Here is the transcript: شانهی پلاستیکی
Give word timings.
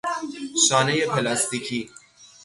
شانهی 0.67 1.05
پلاستیکی 1.07 1.89